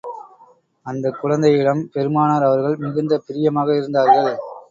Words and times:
அந்தக் 0.85 1.17
குழந்தையிடம் 1.21 1.89
பெருமானார் 1.91 2.43
அவர்கள் 2.43 2.77
மிகுந்த 2.77 3.21
பிரியமாக 3.27 3.75
இருந்தார்கள். 3.75 4.31